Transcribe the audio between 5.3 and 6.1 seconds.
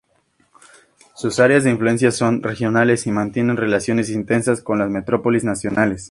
nacionales.